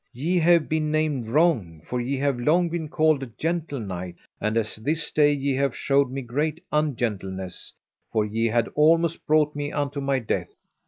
Ye 0.13 0.39
have 0.39 0.67
been 0.67 0.89
named 0.89 1.27
wrong, 1.27 1.83
for 1.85 2.01
ye 2.01 2.17
have 2.17 2.39
long 2.39 2.69
been 2.69 2.89
called 2.89 3.21
a 3.21 3.27
gentle 3.27 3.79
knight, 3.79 4.15
and 4.41 4.57
as 4.57 4.77
this 4.77 5.11
day 5.11 5.31
ye 5.31 5.53
have 5.57 5.75
showed 5.75 6.09
me 6.09 6.23
great 6.23 6.59
ungentleness, 6.71 7.71
for 8.11 8.25
ye 8.25 8.47
had 8.47 8.67
almost 8.69 9.23
brought 9.27 9.55
me 9.55 9.71
unto 9.71 10.01
my 10.01 10.17
death. 10.17 10.65